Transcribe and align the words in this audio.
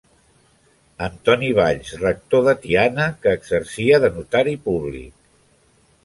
Antoni 1.07 1.49
Valls, 1.57 1.91
rector 2.03 2.41
de 2.47 2.55
Tiana, 2.63 3.05
que 3.25 3.33
exercia 3.41 3.99
de 4.05 4.09
notari 4.15 4.55
públic. 4.71 5.13